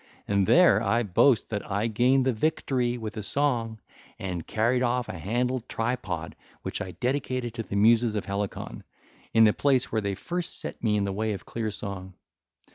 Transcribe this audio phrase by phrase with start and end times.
[0.27, 3.79] And there I boast that I gained the victory with a song
[4.17, 8.83] and carried off an handled tripod which I dedicated to the Muses of Helicon,
[9.31, 12.15] in the place where they first set me in the way of clear song.